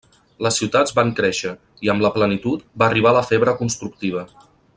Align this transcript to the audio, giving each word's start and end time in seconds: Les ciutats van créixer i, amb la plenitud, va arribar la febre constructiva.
Les 0.45 0.55
ciutats 0.61 0.95
van 0.99 1.11
créixer 1.19 1.51
i, 1.53 1.91
amb 1.95 2.05
la 2.07 2.11
plenitud, 2.17 2.65
va 2.83 2.89
arribar 2.89 3.13
la 3.19 3.25
febre 3.31 3.55
constructiva. 3.61 4.27